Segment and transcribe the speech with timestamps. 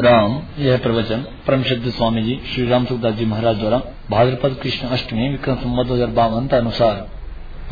[0.00, 3.78] राम। यह प्रवचन। परम सिद्ध स्वामी जी श्री राम सुखदास जी महाराज द्वारा
[4.10, 7.06] भाद्रपद कृष्ण अष्टमी विक्रम संवत दो हज़ार बावन अनुसार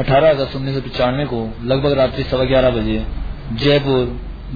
[0.00, 2.98] 18 अगस्त उन्नीस सौ पिचानवे को लगभग रात्रि सवा ग्यारह बजे
[3.64, 4.04] जयपुर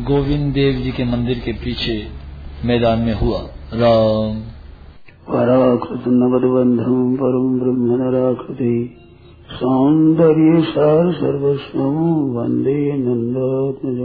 [0.04, 1.96] गोविंद देव जी के मंदिर के पीछे
[2.64, 3.40] मैदान में हुआ।
[3.74, 4.40] राम।
[5.28, 8.74] पराकृत नवदबंधम परम ब्रह्म नराकृति
[9.50, 11.80] सौंदर्य सार सर्वस्व
[12.36, 13.98] वंदे नंदात्मज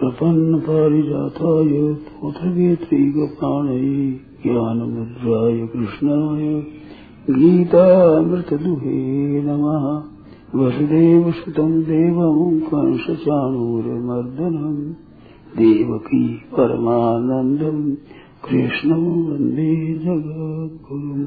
[0.00, 6.62] प्रपन्न पारिजाताय पुत्रवेत्रीगपाणये ज्ञानमुद्राय कृष्णाय
[7.30, 10.02] गीतामृतदुहे नमः।
[10.60, 14.92] वसुदेवसुतं देवं कंसचाणूरमर्दनम्
[15.58, 17.94] देवकी परमानन्दम्
[18.48, 21.26] कृष्णं वंदे जगद्गुरुम्।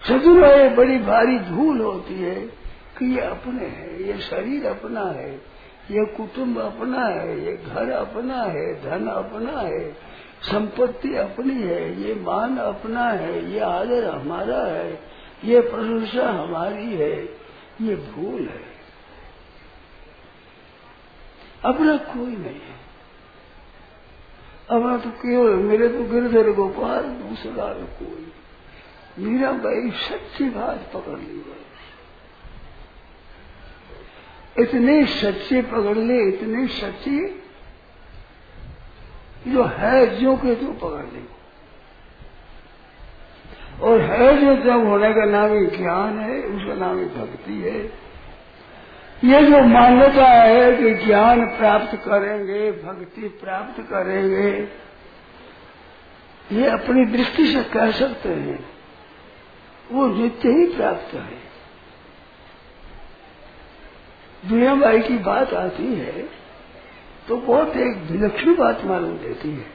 [0.07, 2.35] सदुर बड़ी भारी भूल होती है
[2.97, 5.35] कि ये अपने है, ये शरीर अपना है,
[5.91, 9.94] ये कुटुंब अपना है, ये घर अपना है, धन अपना है,
[10.41, 17.23] संपत्ति अपनी है, ये मान अपना है, ये आदर हमारा है। ये प्रशंसा हमारी है,
[17.81, 18.77] ये भूल है।
[21.65, 22.77] अपना कोई नहीं है।
[24.69, 28.31] अपना तो केवल मेरे तो गिरधर गोपाल, दूसरा कोई।
[29.19, 31.63] मीरा भाई सच्ची बात पकड़ ली गई
[34.59, 37.43] इतने सच्चे पकड़ ले, इतने सच्चे
[39.51, 41.36] जो है, जो के तो पकड़ ले।
[43.81, 47.79] और है जो जब होने का नाम ही ज्ञान है, उसका नाम ही भक्ति है।
[49.23, 54.49] ये जो मान्यता है कि ज्ञान प्राप्त करेंगे, भक्ति प्राप्त करेंगे,
[56.51, 58.59] ये अपनी दृष्टि से कह सकते हैं।
[59.91, 61.47] वो नित्य ही प्राप्त है।
[64.44, 66.21] दुनिया भाई की बात आती है
[67.27, 69.65] तो बहुत एक विलक्षण बात मालूम देती है।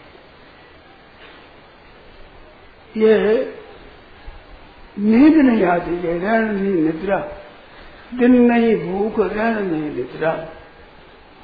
[2.96, 3.42] ये
[4.98, 7.28] नींद नहीं आती है रण नहीं निद्रा।
[8.19, 10.48] दिन नहीं भूख रण नहीं निद्रा।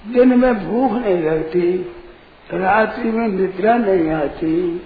[0.07, 1.93] दिन में भूख नहीं लगती,
[2.55, 4.83] रात्रि में निद्रा नहीं आती।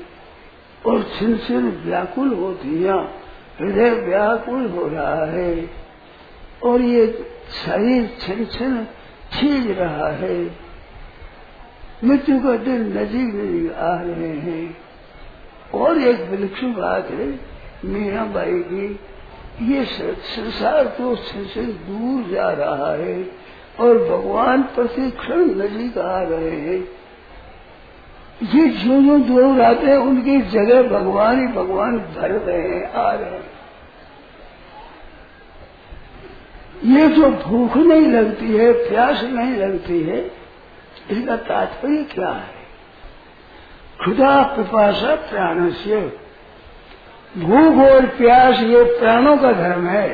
[0.87, 3.05] और छिन व्याकुल होती है,
[3.61, 5.71] हृदय व्याकुल हो रहा है।
[6.65, 7.07] और ये
[7.67, 8.85] शरीर छिन छिन
[9.33, 10.45] छीज रहा है।
[12.05, 14.77] मृत्यु का दिन नजीक नजीक आ रहे हैं।
[15.75, 17.52] और एक विलक्षण बात है
[17.85, 18.99] मीरा बाई की
[19.63, 23.23] ये संसार तो दूर जा रहा है
[23.81, 26.81] और भगवान प्रतिक्षण नजीक आ रहे हैं।
[28.45, 33.13] ये जो जो दूर आते हैं उनकी जगह भगवान ही भगवान भर रहे हैं, आ
[33.13, 33.51] रहे हैं।
[36.87, 40.19] ये जो भूख नहीं लगती है, प्यास नहीं लगती है,
[41.11, 42.61] इसका तात्पर्य क्या है?
[44.05, 46.01] खुदा पिपाशा प्राण से
[47.37, 50.09] भूख और प्यास ये प्राणों का धर्म है।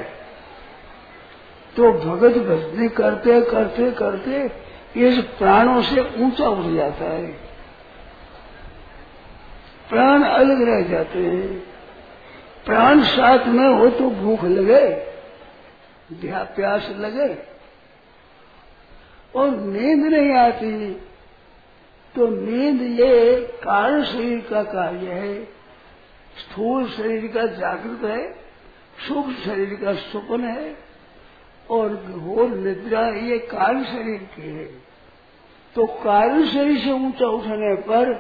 [1.77, 4.51] तो भगत भजने करते करते करते
[5.07, 7.27] इस प्राणों से ऊँचा उठ जाता है।
[9.91, 11.59] प्राण अलग रह जाते हैं।
[12.67, 14.87] प्राण साथ में हो तो भूख लगे
[16.23, 17.29] प्यास लगे
[19.35, 20.91] और नींद नहीं आती।
[22.15, 25.58] तो नींद ये कारण शरीर का कार्य है।
[26.39, 28.23] स्थूल शरीर का जागृत है
[29.09, 30.77] सूक्ष्म शरीर का सुपन है,
[31.71, 34.67] और घोर निद्रा ये कारण शरीर की है।
[35.77, 38.13] तो कारण शरीर से ऊँचा उठने पर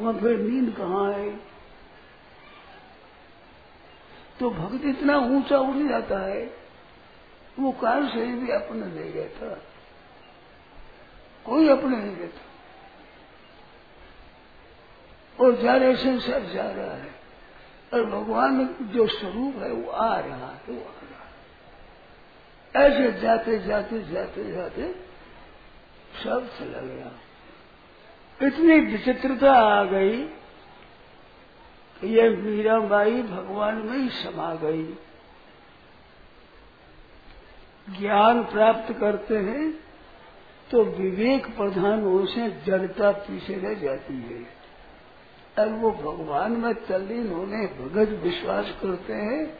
[0.00, 1.30] वहाँ फिर नींद कहाँ है
[4.40, 6.42] तो भक्त इतना ऊँचा उठ जाता है,
[7.58, 9.54] वो कारण शरीर भी अपना नहीं रहता।
[11.46, 12.40] कोई अपने नहीं रहता।
[15.38, 17.19] और जा रहे संसार जा रहा है।
[17.94, 21.24] और भगवान जो स्वरूप है, वो आ रहा है, वो आ रहा
[22.84, 24.94] है। ऐसे जाते जाते जाते जाते
[26.24, 27.12] सब चला गया।
[28.46, 30.22] इतनी विचित्रता आ गई
[32.00, 34.84] कि ये मीराबाई भगवान में ही समा गई।
[37.98, 39.72] ज्ञान प्राप्त करते हैं
[40.70, 44.59] तो विवेक प्रधान से जड़ता पीछे रह जाती है।
[45.60, 49.58] और वो भगवान में तल्लीन होने भगत विश्वास करते हैं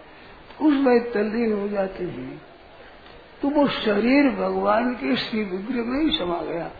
[0.61, 2.43] उसमें तल्लीन हो जाते हैं।
[3.43, 6.71] तो वो शरीर भगवान के श्री विग्रह में ही समा गया।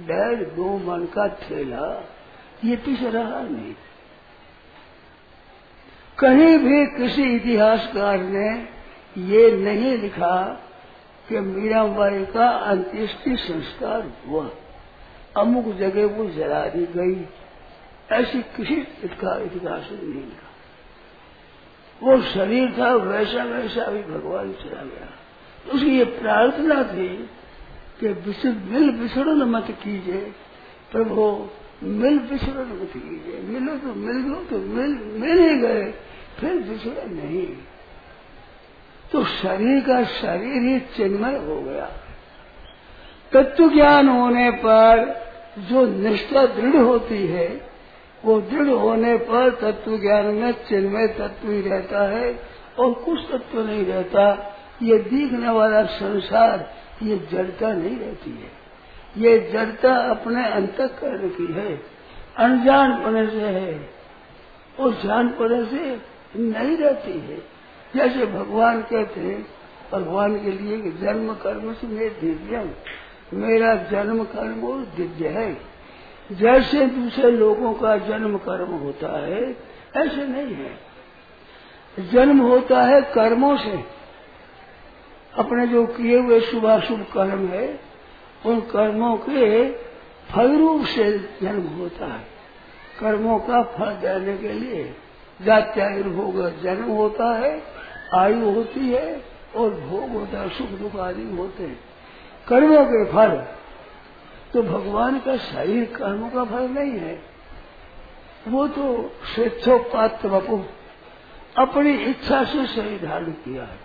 [0.00, 2.08] डर दो मन का थेला,
[2.64, 3.74] ये पीछे रहा नहीं।
[6.18, 8.68] कहीं भी किसी इतिहासकार ने
[9.18, 10.62] ये नहीं लिखा
[11.28, 14.50] कि मीराबाई का अंत्येष्टि संस्कार हुआ।
[15.36, 17.28] अमुक जगह वो जला दी गई।
[18.12, 20.46] ऐसी किसी का इतिहास नहीं लिखा
[22.02, 25.08] वो शरीर था, वैसा वैसा भी भगवान चला गया।
[25.72, 27.30] उसकी ये प्रार्थना थी
[28.04, 28.08] कि
[28.48, 30.20] मिल विसरण मत कीजिए,
[30.92, 31.48] प्रभु,
[31.82, 35.94] मिल विसरण मत कीजिए। मिलो तो मिल गो तो मिल मिल ही गए,
[36.40, 37.46] फिर विसरण नहीं।
[39.12, 41.90] तो शरीर का शरीर ही चिन्मय हो गया।
[43.32, 45.20] तत्व ज्ञान होने पर
[45.58, 47.75] जो निष्ठा दृढ़ होती है
[48.26, 52.40] वो दृढ़ होने पर तत्व ज्ञान में चिन्मय तत्व ही रहता है
[52.78, 54.52] और कुछ तत्व नहीं रहता।
[54.82, 58.66] ये दिखने वाला संसार, ये जड़ता नहीं रहती है।
[59.16, 61.80] ये जड़ता अपने अंतकरण की है।
[62.36, 63.90] अनजान पने से है
[64.80, 66.00] और जान पने से
[66.38, 67.56] नहीं रहती है।
[67.96, 69.46] जैसे भगवान कहते हैं,
[69.92, 72.70] भगवान के लिए जन्म कर्म से मैं दिव्यम
[73.34, 75.75] मेरा जन्म कर्म और दिव्य है।
[76.32, 79.56] जैसे दूसरे लोगों का जन्म कर्म होता है,
[79.96, 80.78] ऐसे नहीं है।
[82.12, 83.84] जन्म होता है कर्मों से।
[85.38, 87.80] अपने जो किए हुए शुभाशुभ कर्म है,
[88.46, 89.72] उन कर्मों के
[90.32, 92.24] फल रूप से जन्म होता है।
[93.00, 94.96] कर्मों का फल देने के लिए
[95.42, 97.62] जात्यायुर्भोग जन्म होता है,
[98.14, 99.24] आयु होती है
[99.56, 101.80] और भोग होता है, सुख दुख आदि होते हैं।
[102.48, 103.46] कर्मों के फल
[104.56, 107.22] तो भगवान का शरीर कर्मों का फल नहीं है।
[108.48, 110.64] वो तो स्वेच्छोपात बपू
[111.58, 113.78] अपनी इच्छा से शरीर धारण किया है।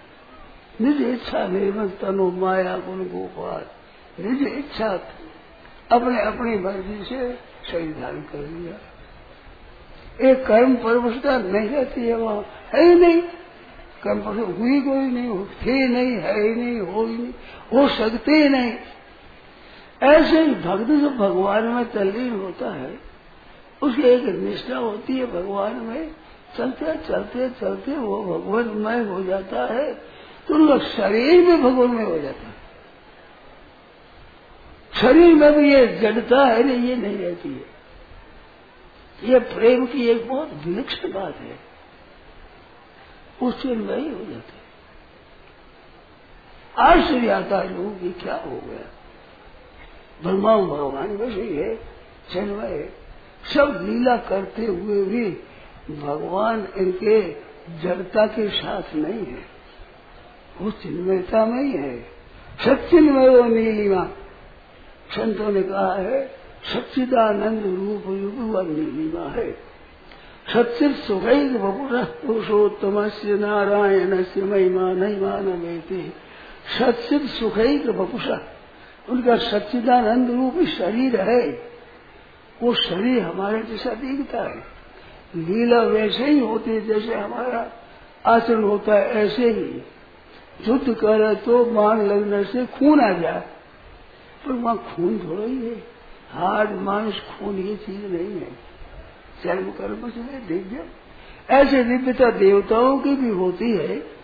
[0.82, 3.66] निज इच्छा निर्मल तनु, माया, गुण, गोपाल,
[4.26, 4.90] निज इच्छा
[5.92, 7.40] अपने अपनी मर्ज़ी से
[7.72, 8.76] शरीर धारण कर लिया।
[10.30, 13.22] एक कर्म परवशता नहीं रहती है वहाँ। है ही नहीं।
[14.04, 17.34] कर्म पर हुई कोई नहीं थे नहीं, है ही नहीं हो ही नहीं,
[17.74, 18.74] हो सकते ही नहीं।
[20.02, 23.00] ऐसे ही भक्त जो भगवान में तल्लीन होता है,
[23.82, 26.16] उसकी एक निष्ठा होती है भगवान में।
[26.58, 29.94] चलते चलते चलते वो भगवानमय हो जाता है
[30.48, 31.56] तो उनका शरीर भी
[31.88, 32.62] में हो जाता है।
[35.02, 37.72] शरीर में भी ये जड़ता है ना, ये नहीं रहती है।
[39.24, 41.60] ये प्रेम की एक बहुत विलक्षण बात है।
[43.42, 44.62] उस में ही हो। जाते
[46.82, 49.01] आश्चर्य आता है लोगों की क्या हो गया।
[50.24, 51.76] ब्रह्मा भगवान वैसे ही है।
[52.34, 52.90] चन्मय
[53.54, 55.26] सब लीला करते हुए भी
[56.02, 57.32] भगवान इनके
[57.84, 59.46] जड़ता के साथ नहीं है।
[60.62, 62.06] वो चिन्मयता में ही है।
[62.66, 64.10] सचिन्मय वो नीलिमा
[65.16, 66.28] संतों ने कहा है,
[66.74, 69.72] सच्चिदानंद रूप युग नीलिमा है।
[70.54, 76.14] सचित सुखैक बपुर पुरुषोत्तम से नारायण से महिमा नहीं मानवेती
[76.80, 78.40] सचित सुखैक बपुषा
[79.10, 81.72] उनका सच्चिदानंद रूप शरीर है।
[82.64, 84.58] वो शरीर हमारे जैसा दिखता है।
[85.36, 87.72] लीला वैसे ही होती है, जैसे हमारा
[88.26, 89.84] आचरण होता है, ऐसे ही।
[90.68, 93.40] युद्ध करे तो मान लगने से खून आ जाए।
[94.46, 95.76] पर वहाँ खून थोड़ा ही है।
[96.32, 98.52] हार्ड मांस, खून ये चीज़ नहीं है।
[99.44, 100.86] चर्म कर्म से दिव्य।
[101.50, 104.21] ऐसे दिव्यता देवताओं की भी होती है।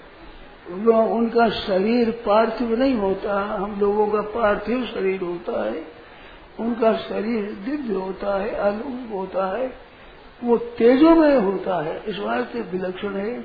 [0.71, 5.83] वो उनका शरीर पार्थिव नहीं होता, हम लोगों का पार्थिव शरीर होता है,
[6.59, 9.73] उनका शरीर दिव्य होता है अलूप होता है,
[10.43, 13.39] वो तेजोमय होता है। इस वास्ते विलक्षण है,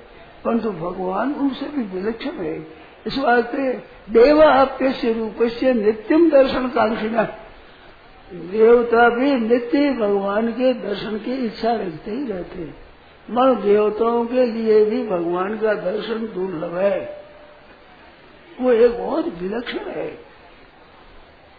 [0.45, 2.67] परंतु भगवान उनसे भी विलक्षण है।
[3.07, 3.73] इस वास्ते
[4.11, 7.23] देवा आप्य रूप से नित्यम दर्शन कांक्षिणा।
[8.35, 12.92] देवता भी नित्य भगवान के दर्शन की इच्छा रखते ही रहते
[13.31, 17.25] मन देवताओं के लिए भी भगवान का दर्शन दुर्लभ है।
[18.61, 20.19] वो एक बहुत विलक्षण है।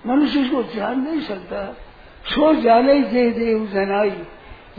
[0.08, 1.78] मनुष्य इसको जान नहीं सकता।
[2.26, 4.24] सो जाने जे देव जनाई।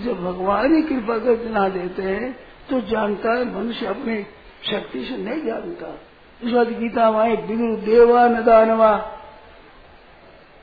[0.01, 2.37] जब भगवान ही कृपा कर जना देते हैं
[2.71, 4.23] तो जानता है मनुष्य अपनी
[4.71, 6.01] शक्ति से नहीं जानता।
[6.45, 9.11] इस बात गीता माए बिनु देवा न दानवा।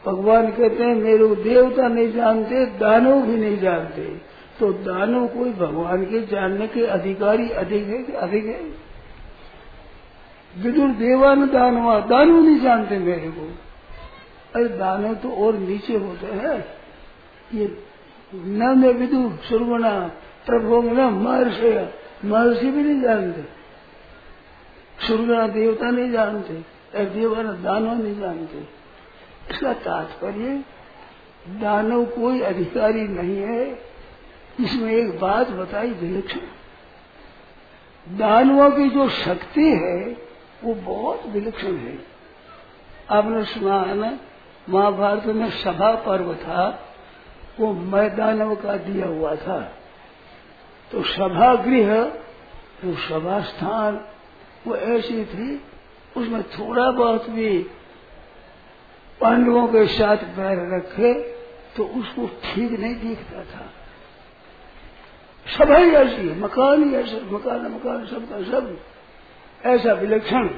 [0.05, 4.21] भगवान कहते हैं, मेरे देवता नहीं जानते, दानव भी नहीं जानते।
[4.61, 8.63] तो दानव कोई भगवान के जानने के अधिकारी अधिक है कि अधिक है?
[10.63, 13.51] विदुर देवान दानवा दानव नहीं जानते मेरे को।
[14.55, 16.65] अरे दानव तो और नीचे होते हैं।
[17.53, 17.83] ये
[18.35, 19.29] न में विदु
[20.47, 21.89] प्रभु न महर्षि
[22.27, 23.41] महर्षि भी नहीं जानते।
[25.07, 26.53] सुरगुना देवता नहीं जानते
[27.05, 28.57] देवान दानव नहीं जानते।
[29.51, 30.63] इसका तात्पर्य,
[31.47, 33.90] दानव कोई अधिकारी नहीं है।
[34.59, 36.39] इसमें एक बात बताई विलक्षण।
[38.17, 40.17] दानवों की जो शक्ति है,
[40.63, 41.97] वो बहुत विलक्षण है।
[43.11, 44.19] आपने सुना है ना,
[44.69, 46.87] महाभारत में सभा पर्व था,
[47.59, 49.59] वो मैदानव का दिया हुआ था।
[50.91, 52.03] तो सभा गृह
[52.85, 54.05] वो सभा स्थान
[54.67, 55.61] वो ऐसी थी,
[56.17, 57.57] उसमें थोड़ा बहुत भी
[59.21, 61.13] पांडवों के साथ पैर रखे
[61.77, 63.65] तो उसको ठीक नहीं दिखता था।
[65.47, 68.77] ही ऐसी है, मकान ही ऐसा, मकान मकान, सबका सब।
[69.65, 70.49] ऐसा विलक्षण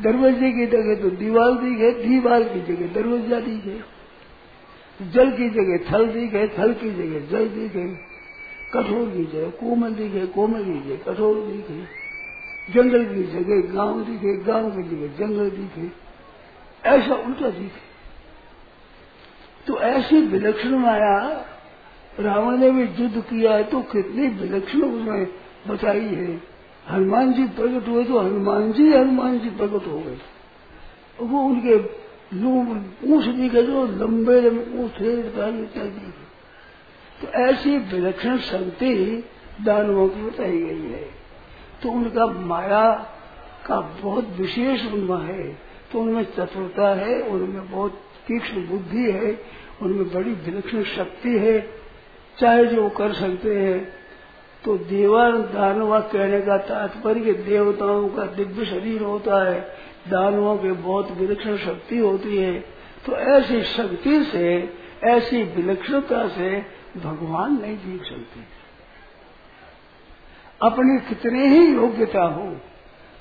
[0.00, 3.80] दरवाजे की जगह तो दीवार दिखे दीवार की जगह दरवाज़ा दिखे
[5.00, 7.86] जल की जगह थल दिखे थल की जगह जल दिखे
[8.74, 11.84] कठोर की जगह कोमल दी दिखे कोमल की जगह कठोर दिखे
[12.72, 15.90] जंगल की जगह गाँव दी दिखे गाँव की जगह जंगल दिखे
[16.88, 17.80] ऐसा उल्टा दिखे
[19.66, 21.18] तो ऐसी विलक्षण माया
[22.18, 25.24] रावण ने भी युद्ध किया है तो कितनी विलक्षण उसने
[25.68, 26.40] बताई है।
[26.86, 30.16] हनुमान जी प्रकट हुए तो हनुमान जी हनुमान जी प्रकट हो गए।
[31.18, 31.76] वो उनके
[33.06, 36.12] ऊँच दिखे जो लंबे लंबे ऊँच इत्यादि
[37.20, 38.94] तो ऐसी विलक्षण शक्ति
[39.62, 41.04] दानवों की बताई गई है।
[41.82, 42.84] तो उनका माया
[43.66, 45.44] का बहुत विशेष उनमें है।
[45.92, 49.38] तो उनमें चतुरता है, उनमें बहुत तीक्ष्ण बुद्धि है,
[49.82, 51.58] उनमें बड़ी विलक्षण शक्ति है।
[52.38, 54.02] चाहे जो कर सकते हैं।
[54.64, 59.60] तो देवान दानवा कहने का तात्पर्य देवताओं का दिव्य शरीर होता है।
[60.08, 62.60] दानवों के बहुत विलक्षण शक्ति होती है।
[63.06, 64.74] तो ऐसी शक्ति से,
[65.04, 66.58] ऐसी विलक्षणता से
[66.96, 68.40] भगवान नहीं जीत सकते।
[70.62, 72.56] अपनी कितने ही योग्यता हो,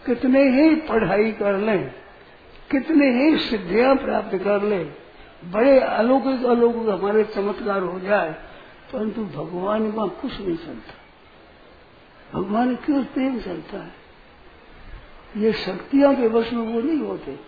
[0.06, 1.94] कितने ही पढ़ाई कर लें,
[2.72, 4.84] कितने ही सिद्धियाँ प्राप्त कर ले,
[5.52, 8.36] बड़े अलौकिक अलौकिक हमारे चमत्कार हो जाए
[8.94, 10.94] परंतु भगवान का कुछ नहीं चलता।
[12.40, 13.92] भगवान क्यों प्रेम चलता है।
[15.38, 17.40] ये शक्तियों के वश में वो नहीं होते।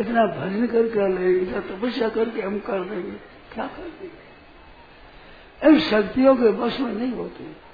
[0.00, 3.10] इतना भजन करके लेंगे इतना तपस्या करके हम कर देंगे,
[3.54, 4.28] क्या कर देंगे?
[5.68, 7.68] इन शक्तियों के वश में नहीं होते।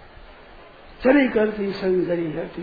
[1.04, 2.62] चली करती संग जरी हरती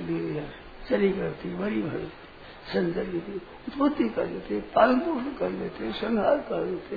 [0.90, 2.28] चली करती बड़ी भरती
[2.74, 6.96] संजय की उत्पत्ति कर लेते पालन पोषण कर लेते, संहार कर लेते।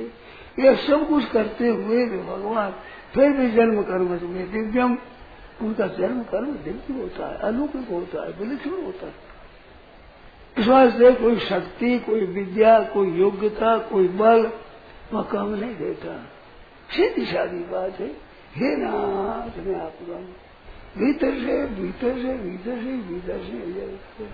[0.63, 2.75] ये सब कुछ करते हुए भी भगवान
[3.15, 4.97] फिर भी जन्म कर्म में दिव्यम
[5.63, 9.15] उनका जन्म कर्म दिव्य होता है अलौकिक होता है विलक्षण होता है।
[10.57, 14.51] इस वास्ते कोई शक्ति, कोई विद्या, कोई योग्यता, कोई बल
[15.13, 16.17] वह काम नहीं देता।
[16.91, 18.09] सीधी सादी बात है,
[18.57, 20.19] हे नाथ, मैं आपका
[20.99, 24.29] भीतर से भीतर से भीतर से भीतर से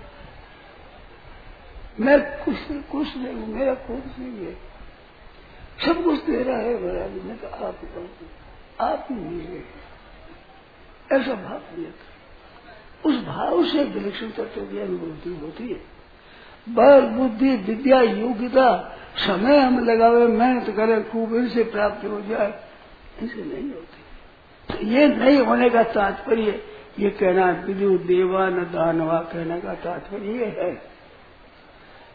[1.99, 2.55] मैं कुछ
[2.91, 4.53] कुछ नहीं हूँ, मेरा कुछ नहीं है।
[5.85, 7.79] सब कुछ तेरा है मेरा मैं तो आप
[8.79, 9.63] आप ही
[11.11, 12.11] ऐसा भाव लिया था
[13.05, 16.01] उस भाव से विलक्षण तत्व की अनुभूति होती है।
[16.69, 22.63] बल, बुद्धि, विद्या, योग्यता, समय हम लगावे, मेहनत करें, खूब इनसे प्राप्त हो जाए
[23.23, 24.01] इसे नहीं होती।
[24.73, 26.63] तो ये नहीं होने का तात्पर्य,
[26.99, 30.91] ये कहना विदु देवा न दानवा कहने का तात्पर्य ये है।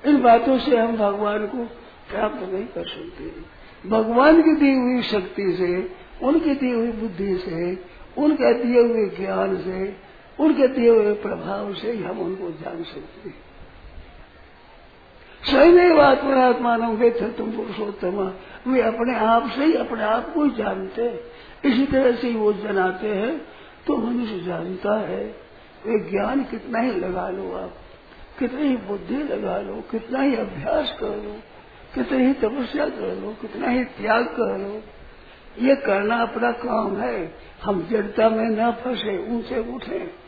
[0.06, 1.64] इन बातों से हम भगवान को
[2.10, 3.56] प्राप्त नहीं कर सकते।
[3.88, 7.78] भगवान की दी हुई शक्ति से उनकी दी हुई बुद्धि से,
[8.18, 9.96] उनके दिए हुए ज्ञान से,
[10.38, 13.44] उनके दिए हुए प्रभाव से ही हम उनको जान सकते हैं।
[15.42, 18.32] स्वयं आत्मनात्मान वे थे तुम पुरुषोत्तम,
[18.66, 21.08] वे अपने आप से ही अपने आप को ही जानते
[21.64, 23.38] इसी तरह से ही वो जनाते हैं
[23.87, 25.25] तो मनुष्य जानता है,
[25.87, 27.75] वे ज्ञान कितना ही लगा लो आप,
[28.38, 31.37] कितनी ही बुद्धि लगा लो, कितना ही अभ्यास कर लो,
[31.94, 34.82] कितनी ही तपस्या कर लो, कितना ही त्याग कर लो
[35.58, 37.34] ये करना अपना काम है।
[37.64, 40.26] हम जड़ता में न फंसे ऊँचे उठे।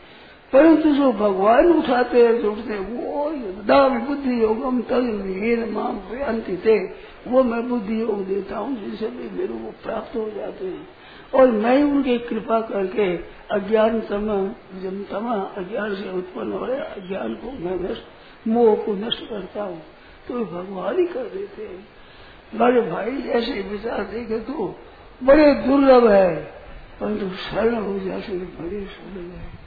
[0.52, 3.30] परंतु जो भगवान उठाते हैं, उठते वो
[3.62, 9.38] दाम बुद्धि योगम तक माम अंति थे वो मैं बुद्धि योग देता हूँ, जिनसे भी
[9.38, 10.88] मेरे को प्राप्त हो जाते हैं।
[11.34, 13.16] और मैं उनकी कृपा करके
[13.54, 14.48] अज्ञान तम
[14.80, 18.02] जब तमा, अज्ञान से उत्पन्न हो रहे, अज्ञान को मैं नष्ट,
[18.48, 19.82] मोह को नष्ट करता हूँ।
[20.28, 21.88] तो भगवान ही कर देते हैं।
[22.54, 24.76] बड़े भाई ऐसे विचार देखे तो
[25.22, 26.36] बड़े दुर्लभ है।
[27.00, 29.58] परंतु शरण हो जाते बड़े सुलभ है।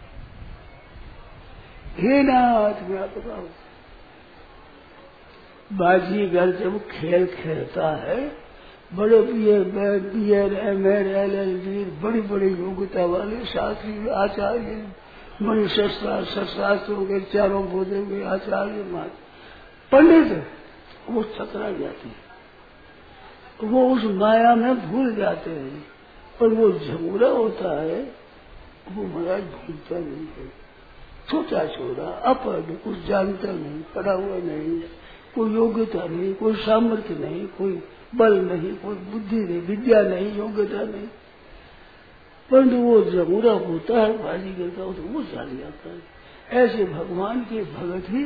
[1.98, 3.50] हे नाथ व्यापक
[5.74, 8.32] बाजीगर जब खेल खेलता है,
[8.94, 9.34] बड़े B
[10.10, 14.88] B Ed M Ed L L B बड़ी बड़ी योग्यता वाले शास्त्री आचार्य
[15.42, 18.84] बड़े शस्त्रास्त्रों के चारों बोधे हुए आचार्य
[19.92, 20.48] पंडित,
[21.10, 22.31] वो चकरा जाते हैं।
[23.64, 25.86] वो उस माया में भूल जाते हैं।
[26.42, 28.12] और वो झगड़ा होता है,
[28.92, 30.62] वो महाराज भूलता नहीं है।
[31.30, 34.82] छोटा छोटा अपढ़ कुछ जानता नहीं पढ़ा हुआ नहीं,
[35.36, 37.84] कोई योग्यता नहीं, कोई सामर्थ्य नहीं, कोई
[38.16, 41.08] बल नहीं, कोई बुद्धि नहीं, विद्या नहीं, योग्यता नहीं।
[42.52, 46.22] परंतु वो जमूरा होता है, बाजी करता हो तो वो जान जाता है।
[46.66, 48.26] ऐसे भगवान के भगत ही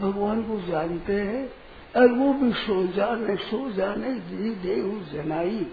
[0.00, 1.52] भगवान को जानते हैं
[1.96, 5.66] और वो भी सो जाने सो जाने, जी देव जनाई।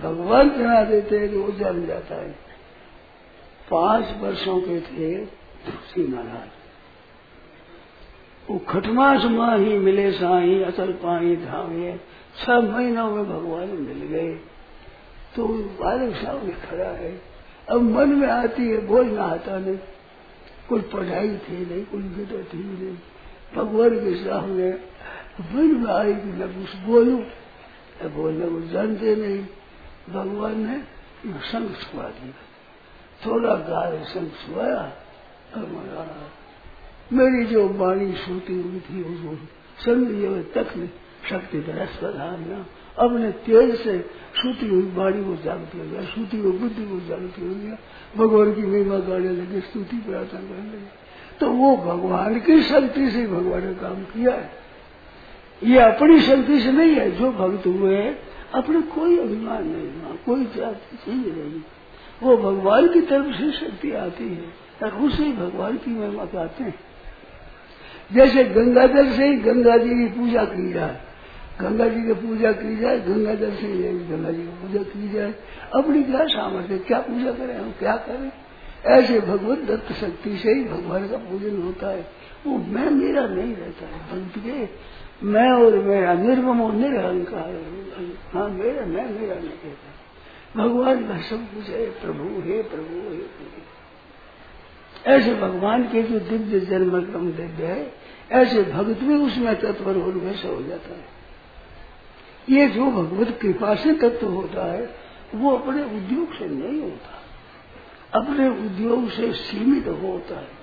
[0.00, 2.30] भगवान जना देते हैं वो जान जाता है।
[3.70, 5.26] पाँच वर्षों के थे
[5.92, 6.48] श्री महाराज।
[8.50, 11.98] वो खटमास माँ ही मिले साही, अचल पाई धामे
[12.38, 14.34] छह महीनों में भगवान मिल गए।
[15.36, 17.20] तो बालक सामने खड़ा है।
[17.70, 19.78] अब मन में आती है बोलना आता नहीं।
[20.68, 22.96] कोई पढ़ाई थी नहीं, कोई गदा थी नहीं।
[23.56, 24.94] भगवान के सामने
[25.36, 27.16] में आई कि मैं कुछ बोलू
[28.10, 29.38] बोलने को जानते नहीं
[30.10, 30.78] भगवान ने
[31.44, 32.42] संग छुआ दिया
[33.20, 34.82] थोड़ा गाय संग छुआया
[37.10, 39.36] मेरी जो वाणी सूती हुई थी वो
[39.84, 40.72] समझिए तक
[41.30, 42.64] शक्ति दरस प्रधान
[42.98, 43.98] अपने तेज से
[44.34, 47.78] सूती हुई वाणी को जागती हो गया सूती हुई बुद्धि को जागती हो गया
[48.16, 53.26] भगवान की महिमा गाने लगे स्तुति प्रार्थना करने लगे तो वो भगवान की शक्ति से
[53.26, 54.63] भगवान ने काम किया है
[55.62, 57.98] ये अपनी शक्ति से नहीं है। जो भक्त हुए
[58.54, 61.60] अपने कोई अभिमान नहीं हुआ कोई जाति चीज़ नहीं
[62.22, 64.44] वो भगवान की तरफ़ से शक्ति आती है
[64.82, 66.74] और उसे भगवान की महिमा कहते हैं।
[68.12, 71.00] जैसे गंगा जल से ही गंगा जी की पूजा की जाए,
[71.60, 75.34] गंगा जी की पूजा की जाए गंगा जल से गंगा जी की पूजा की जाए,
[75.74, 77.70] अपनी क्या सामर्थ्य क्या पूजा करें हम?
[77.70, 78.32] क्या करें?
[78.86, 82.06] ऐसे भगवत दत्त शक्ति से ही भगवान का पूजन होता है।
[82.46, 84.66] वो मैं मेरा नहीं रहता है। भक्त के
[85.22, 87.74] मैं और मेरा निर्मम और निरहंकार
[88.34, 89.94] हाँ। मेरा, मैं मेरा नहीं कहता।
[90.62, 93.64] भगवान का सब कुछ है, प्रभु हे प्रभु हे, प्रभु
[95.06, 97.94] ऐसे भगवान के जो दिव्य जन्म क्रम दिव्य है,
[98.32, 101.04] ऐसे भक्त भी उसमें तत्पर और वैसा हो जाता है।
[102.50, 104.94] ये जो भगवत कृपा से तत्व होता है,
[105.34, 107.20] वो अपने उद्योग से नहीं होता।
[108.20, 110.53] अपने उद्योग से सीमित होता है।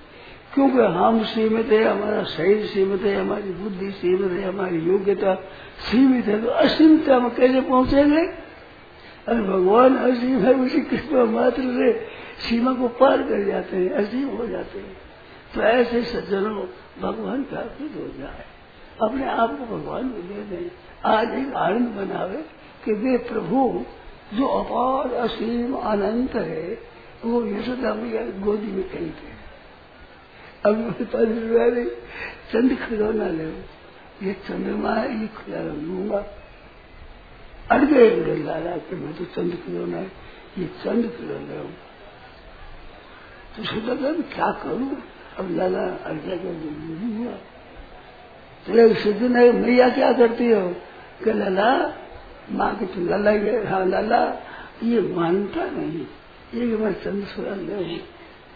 [0.54, 5.34] क्योंकि हम सीमित है, हमारा शरीर सीमित है, हमारी बुद्धि सीमित है, हमारी योग्यता
[5.78, 8.26] सीमित है तो असीमित हम कैसे पहुँचेंगे?
[9.28, 11.92] अरे भगवान, असीम है, उसी कृपा मात्र से
[12.48, 14.96] सीमा को पार कर जाते हैं अजीब हो जाते हैं।
[15.54, 16.66] तो ऐसे सज्जनों,
[17.02, 18.44] भगवान का अर्पित हो जाए।
[19.02, 20.70] अपने आप को भगवान को दे दें।
[21.06, 22.44] आज एक आनंद बनावे
[22.84, 23.84] कि वे प्रभु,
[24.34, 26.78] जो अपार असीम अनंत है,
[27.24, 29.31] वो यशोदा मैया गोदी में कहीं थे।
[30.66, 31.84] अब मेरे
[32.52, 33.44] चंद खिलौना ले।
[34.22, 36.18] ये चंद्रमा है ये खिलौना लूँगा।
[37.70, 40.10] अड़ गए लाला कि मैं तो चंद खिलौना है
[40.58, 41.74] ये चंद खिलौना। हूँ
[43.56, 44.96] तो सोचा था क्या करूँ?
[45.38, 47.34] अब लाला अर्जा का नहीं हुआ
[48.66, 50.68] तो सिद्धू ने मैया क्या करती हो?
[51.24, 51.68] कि लाला,
[52.52, 53.30] माँ के तुम लाला
[53.70, 54.20] हाँ लाला,
[54.82, 56.06] ये मानता नहीं।
[56.54, 57.96] ये मैं चंद सुरा ले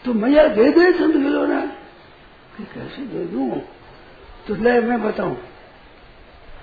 [0.04, 1.60] तो मैया दे दे चंद खिलौना।
[2.58, 3.62] कि कैसे दे दू?
[4.48, 5.38] तो ले, मैं बताऊँ।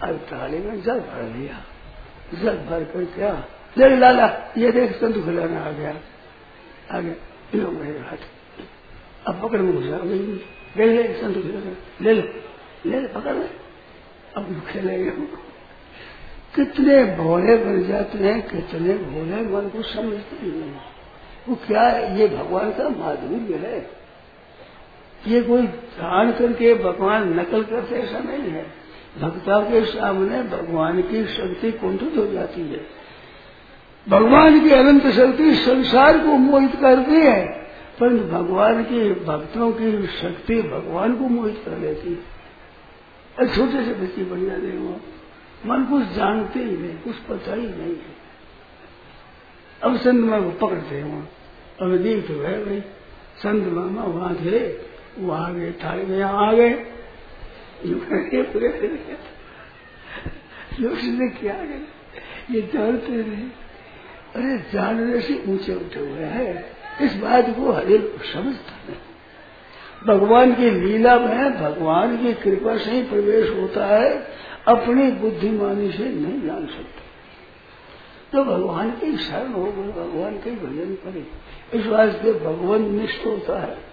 [0.03, 1.63] अब थाली में जल भर लिया।
[2.41, 3.33] जल भर कर क्या?
[3.77, 5.95] देख लाला, ये देख संत खिलाना आ गया।
[6.91, 7.13] आ गया
[7.55, 8.17] लो मेरे हाथ।
[9.27, 12.27] अब पकड़ में घुसा ले ले संत खिलाना ले लो।
[12.85, 13.63] ले ले पकड़ ले
[14.37, 15.09] अब खेलेंगे
[16.55, 20.75] कितने भोले बन जाते हैं, कितने भोले मन को समझते नहीं
[21.49, 22.19] वो क्या है?
[22.19, 24.02] ये भगवान का माधुर्य है।
[25.27, 28.63] ये कोई जान करके भगवान नकल करते ऐसा नहीं है।
[29.21, 32.85] भक्ता के सामने भगवान की शक्ति कुंठित हो जाती है।
[34.09, 37.45] भगवान की अनंत शक्ति संसार को मोहित करती है,
[37.99, 42.33] परंतु भगवान की भक्तों की शक्ति भगवान को मोहित कर लेती है।
[43.55, 44.99] छोटे से बच्चे बढ़िया वो
[45.65, 48.13] मन कुछ जानते ही नहीं, कुछ पता ही नहीं है।
[49.83, 51.29] अब संत मामा पकड़ते हैं वहाँ।
[51.81, 52.79] अब देख तो है भाई,
[53.37, 56.73] संत मामा वहाँ थे। वो आ गए थाली में यहाँ आ गए
[60.87, 61.53] उसने क्या
[62.51, 63.49] ये जानते नहीं।
[64.35, 66.65] अरे, जानने से ऊँचे उठे हुए हैं।
[67.01, 67.97] इस बात को हरे
[68.33, 68.95] समझता नहीं।
[70.07, 74.27] भगवान की लीला में भगवान की कृपा से ही प्रवेश होता है,
[74.67, 77.03] अपनी बुद्धिमानी से नहीं जान सकते।
[78.31, 81.27] तो भगवान की शरण हो गए भगवान के भजन करे
[81.79, 83.92] इस वास्ते भगवान निष्ठ होता है।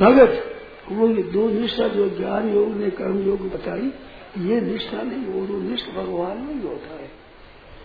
[0.00, 0.56] भगत,
[0.92, 3.92] वो ये दो निष्ठा जो ज्ञान योग ने कर्म योग बताई,
[4.38, 7.10] ये निष्ठा नहीं, वो दो निष्ठ भगवान में ही होता है।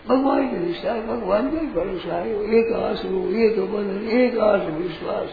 [0.08, 4.38] भगवान की निष्ठा है, भगवान का ही भरोसा है। एक आस रो एक बल एक
[4.38, 5.28] आस विश्वास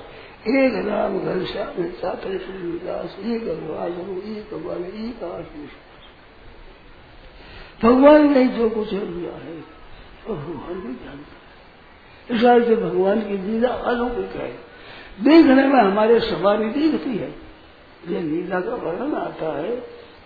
[0.48, 1.46] एक राम घर
[1.94, 2.34] चातर
[2.86, 5.84] दास एक अभवास रो एक बल, एक आस विश्वास
[7.84, 9.62] भगवान ने जो कुछ दिया है
[10.28, 11.34] भगवान भी जानता
[12.32, 14.67] है। इस भगवान की लीला अलौकिक है।
[15.22, 17.36] देखने में हमारे सवारी दिखती है।
[18.08, 19.76] ये लीला का वर्णन आता है।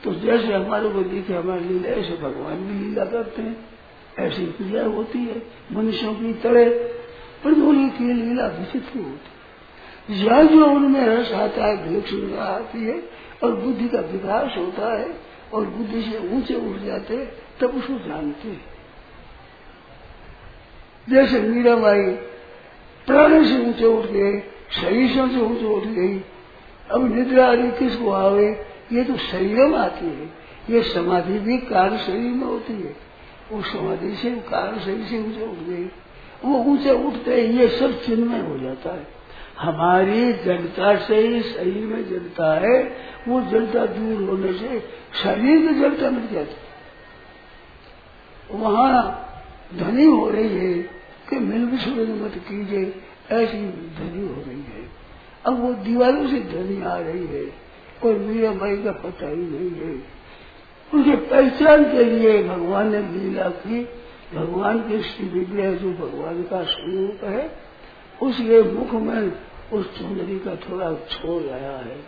[0.04, 3.69] तो जैसे हमारे को दिखे, हमारी लीला, ऐसे भगवान भी लीला करते हैं।
[4.19, 6.69] ऐसी क्रिया होती है, मनुष्यों की तरह।
[7.43, 7.54] पर
[7.89, 13.04] की लीला विचित्र होती है। या जो उनमें रस आता है विलक्षणता आती है,
[13.43, 15.15] और बुद्धि का विकास होता है,
[15.54, 17.25] और बुद्धि से ऊँचे उठ जाते
[17.62, 18.65] तब उसको जानते हैं।
[21.10, 22.01] जैसे मीरा माई
[23.08, 26.24] प्राण से ऊँचे उठ गए शरीर से ऊँचे उठ गई
[26.92, 28.66] अब निद्रा आदि किसको आवे?
[28.94, 32.96] ये तो शरीर में आती है। ये समाधि भी कार्य शरीर में होती है।
[33.52, 35.92] वो समाधि से कार्य शरीर से ऊँचे उठ गई।
[36.46, 39.08] वो ऊँचे उठते ये सब चिन्ह हो जाता है।
[39.60, 42.96] हमारी जनता से ही शरीर में जनता है।
[43.28, 44.80] वो जनता दूर होने से
[45.24, 46.56] शरीर में जनता मिट जाती
[48.52, 49.28] वहाँ
[49.76, 50.74] धनी हो रही है
[51.30, 54.89] कि मिल विश्व मत कीजिए। ऐसी धनी हो रही है।
[55.46, 57.72] अब वो दीवारों से धनी आ रही है।
[58.04, 60.04] और मीरा बाई का पता ही नहीं है।
[60.94, 63.89] उनके पहचान के लिए भगवान ने लीला की।
[64.36, 67.60] भगवान के श्री विग्रह जो भगवान का स्वरूप है,
[68.22, 69.32] उसके मुख में
[69.74, 72.04] उस चुंदरी का थोड़ा छोड़ आया है।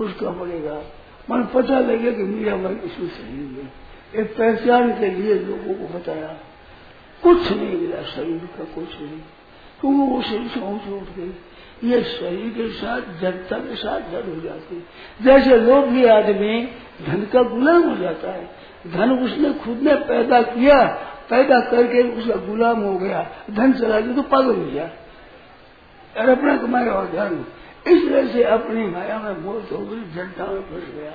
[0.00, 0.82] उसका पड़ेगा
[1.30, 3.72] मन पता लगे कि मीरा बाई इसमें सही है।
[4.22, 6.40] एक पहचान के लिए लोगों को बताया,
[7.22, 9.20] कुछ नहीं मिला, शरीर का कुछ नहीं।
[9.82, 10.60] तो शरीर से
[10.94, 11.32] उठ गई
[11.82, 16.56] ये शरीर के साथ जनता के साथ जड़ हो जाती है जैसे लोग भी आदमी
[17.06, 20.82] धन का गुलाम हो जाता है धन उसने खुद ने पैदा किया
[21.30, 24.90] पैदा करके उसका गुलाम हो गया धन चला गया तो पागल हो गया
[26.14, 27.44] और अपना कमाया और धन
[27.86, 31.12] इस तरह से अपनी माया में मोह हो गई जनता में फंस गया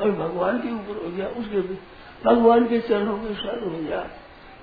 [0.00, 1.60] और भगवान के ऊपर हो गया उसके
[2.24, 3.98] भगवान के चरणों के साथ हो गया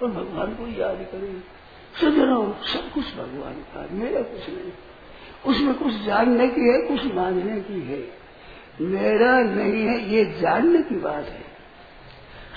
[0.03, 1.53] और भगवान को याद करें
[2.01, 4.71] सजनों सब कुछ भगवान का मेरा कुछ नहीं।
[5.47, 8.23] उसमें कुछ जानने की है, कुछ मानने की है।
[8.82, 11.53] मेरा नहीं है, ये जानने की बात है।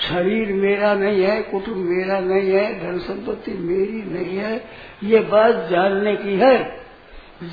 [0.00, 4.64] शरीर मेरा नहीं है, कुटुंब मेरा नहीं है, धन संपत्ति मेरी नहीं है,
[5.04, 6.86] ये बात जानने की है।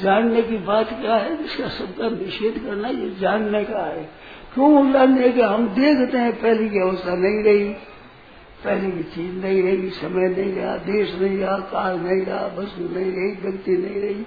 [0.02, 1.46] जानने की बात क्या है?
[1.46, 4.10] इसका सबका निषेध करना, ये जानने का है।
[4.54, 5.48] क्यों जानने का?
[5.48, 7.76] हम देखते हैं, पहले की अवस्था नहीं रही।
[8.66, 12.82] पहले की चीज़ नहीं रही, समय नहीं रहा, देश नहीं रहा, काल नहीं रहा, वस्तु
[12.82, 14.26] नहीं रही व्यक्ति नहीं रही,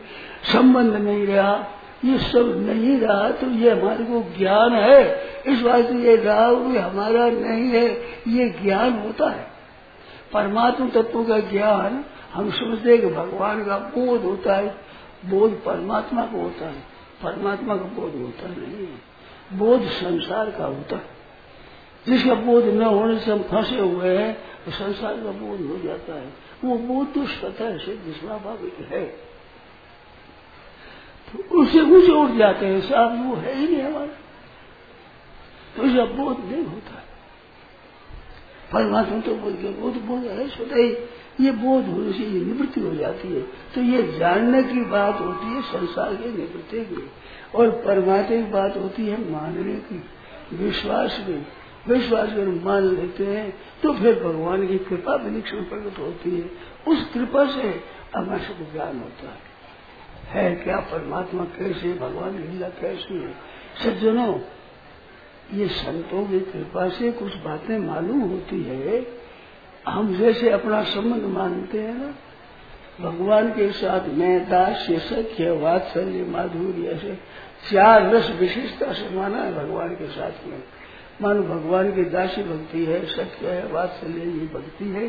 [0.52, 1.66] संबंध नहीं रहा,
[2.04, 6.76] ये सब नहीं रहा तो ये हमारे को ज्ञान है। इस बात ये रहा हुई
[6.76, 7.88] हमारा नहीं है,
[8.28, 9.46] ये ज्ञान होता है।
[10.32, 14.74] परमात्मा तत्व का ज्ञान, हम समझते हैं कि भगवान का बोध होता है,
[15.26, 16.80] बोध परमात्मा को होता है,
[17.24, 18.88] परमात्मा का बोध होता नहीं
[19.52, 21.15] बोध संसार का होता है।
[22.08, 24.32] जिसका बोध न होने से हम फंसे हुए हैं
[24.64, 26.32] तो संसार का बोध हो जाता है।
[26.64, 29.04] वो बोध तो स्वतः से स्वाभाविक है।
[31.26, 34.06] तो उससे ऊँचे उठ जाते हैं, साहब, वो है ही नहीं हमारा।
[35.76, 37.02] तो इसका बोध नहीं होता
[38.72, 40.96] परमात्मा तो गया वो तो बोल है, स्वतः ही।
[41.40, 43.40] ये बोध होने से ये निवृत्ति हो जाती है।
[43.74, 47.10] तो ये जानने की बात होती है, संसार के निवृत्ति की।
[47.54, 50.02] और परमात्मा की बात होती है मानने की,
[50.52, 51.46] विश्वास में
[51.88, 56.50] विश्वास अगर मान लेते हैं तो फिर भगवान की कृपा विलक्षण प्रकट होती है।
[56.88, 57.80] उस कृपा से
[58.16, 59.56] हमारे को ज्ञान होता है।
[60.26, 63.34] है क्या परमात्मा कैसे, भगवान लीला कैसी है?
[63.84, 64.40] सज्जनों,
[65.54, 69.06] ये संतों की कृपा से कुछ बातें मालूम होती है।
[69.88, 72.14] हम जैसे अपना संबंध मानते हैं ना,
[73.00, 77.18] भगवान के साथ मैं दास्य सख्य वात्सल्य, माधुर्य, ऐसे
[77.72, 80.62] चार रस विशेषता से माना है भगवान के साथ में।
[81.22, 85.08] मानो भगवान की दासी भक्ति है, सत्य है, वात्सल्य ये भक्ति है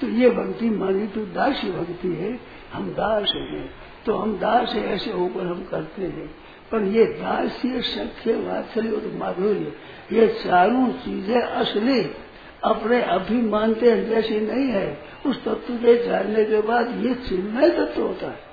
[0.00, 2.40] तो ये भक्ति मानी तो दासी भक्ति है,
[2.72, 3.70] हम दास हैं।
[4.06, 6.26] तो हम दास है, ऐसे होकर हम करते हैं।
[6.72, 9.72] पर ये दास्य सख्य वात्सल्य और माधुर्य,
[10.12, 12.00] ये चारों चीज़ें असली,
[12.64, 17.70] अपने अभी मानते हैं जैसे नहीं है। उस तत्व के जानने के बाद ये चिन्मय
[17.70, 18.45] तत्व होता है।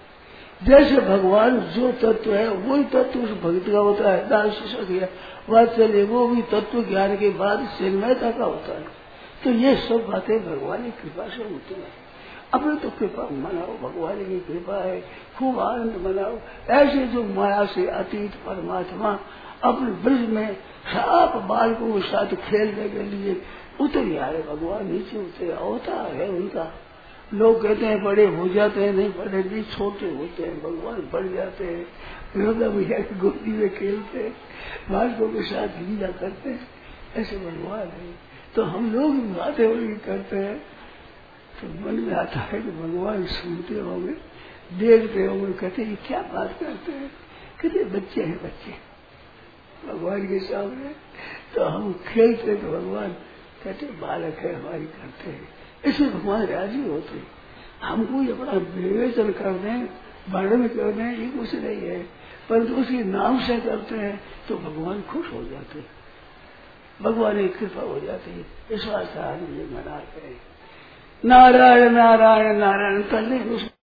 [0.64, 5.10] जैसे भगवान जो तत्व है, वही तत्व उस भक्ति का होता है दास सख्य
[5.50, 8.86] वात्सल्य वो भी तत्व ज्ञान के बाद चिन्मयता का होता है।
[9.44, 12.04] तो ये सब बातें भगवान की कृपा से होती है।
[12.54, 15.02] अपने तो कृपा मनाओ, भगवान की कृपा है।
[15.40, 19.20] खूब आनंद मनाओ। ऐसे जो माया से अतीत, परमात्मा,
[19.64, 20.54] अपने ब्रज में
[20.88, 23.42] साफ़ बालकों के साथ खेलने के लिए
[23.82, 26.74] उतर आए, भगवान नीचे उतरे। होता है उनका।
[27.34, 31.28] लोग कहते हैं, बड़े हो जाते हैं, नहीं, बड़े भी छोटे होते हैं, भगवान बढ़
[31.28, 31.88] जाते हैं।
[32.38, 34.38] योगा भैया की गोदी में खेलते हैं,
[34.92, 36.68] बालकों के साथ लीला करते हैं।
[37.16, 38.14] ऐसे भगवान है।
[38.56, 40.60] तो हम लोग बातें वही करते हैं।
[41.62, 44.14] तो मन में आता है कि भगवान सुनते होंगे,
[44.80, 47.12] देखते होंगे, कहते ये क्या बात करते हैं?
[47.62, 48.94] कहते बच्चे हैं बच्चे।
[49.88, 50.96] भगवान के सामने।
[51.56, 53.12] तो हम खेलते तो भगवान
[53.64, 57.24] कहते बालक है, हमारी करते हैं। इसलिए भगवान राज़ी होते
[57.84, 59.90] हमको ये अपना विवेचन कर दें
[60.30, 62.00] वर्णन कर दें ये कुछ नहीं है।
[62.50, 65.86] परंतु उसके नाम से करते हैं तो भगवान खुश हो जाते हैं।
[67.02, 70.00] भगवान की कृपा हो जाती है। इस ये मना
[71.26, 73.70] नारायण नारायण नारायण पहले उस